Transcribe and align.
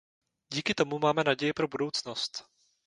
Díky 0.53 0.73
tomu 0.73 0.99
máme 0.99 1.23
naději 1.23 1.53
pro 1.53 1.67
budoucnost. 1.67 2.43